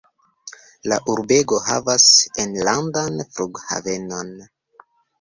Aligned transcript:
La 0.91 0.97
urbego 1.15 1.59
havas 1.67 2.09
enlandan 2.47 3.23
flughavenon. 3.31 4.39